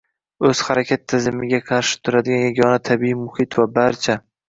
[0.47, 4.23] “o‘zharakat” tizimiga qarshi turadigan yagona tabiiy muhit va barcha